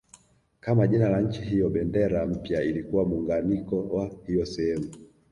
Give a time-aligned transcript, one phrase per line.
[0.59, 4.89] Kama jina la nchi hiyo bendera mpya ilikuwa muunganiko wa hiyo sehemu